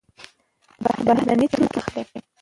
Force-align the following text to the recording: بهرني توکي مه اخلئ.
بهرني 1.05 1.47
توکي 1.51 1.63
مه 1.73 1.79
اخلئ. 1.81 2.05